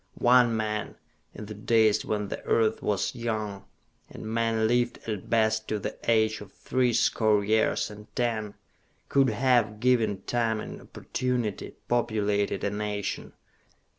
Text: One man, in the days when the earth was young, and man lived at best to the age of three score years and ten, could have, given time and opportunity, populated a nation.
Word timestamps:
One 0.15 0.57
man, 0.57 0.95
in 1.35 1.45
the 1.45 1.53
days 1.53 2.03
when 2.03 2.29
the 2.29 2.43
earth 2.47 2.81
was 2.81 3.13
young, 3.13 3.65
and 4.09 4.25
man 4.25 4.67
lived 4.67 4.97
at 5.07 5.29
best 5.29 5.67
to 5.67 5.77
the 5.77 5.95
age 6.09 6.41
of 6.41 6.51
three 6.51 6.91
score 6.91 7.43
years 7.45 7.91
and 7.91 8.07
ten, 8.15 8.55
could 9.09 9.29
have, 9.29 9.79
given 9.79 10.23
time 10.23 10.59
and 10.59 10.81
opportunity, 10.81 11.75
populated 11.87 12.63
a 12.63 12.71
nation. 12.71 13.33